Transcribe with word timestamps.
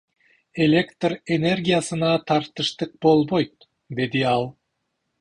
Электр 0.67 1.15
энергиясына 1.35 2.11
тартыштык 2.31 2.91
болбойт,— 3.03 3.55
деди 4.01 4.19
ал. 4.35 4.45